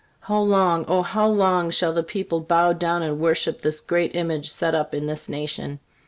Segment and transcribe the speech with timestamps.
[0.21, 4.49] How long, O, how long shall the people bow down and worship this great image
[4.49, 5.79] set up in this nation?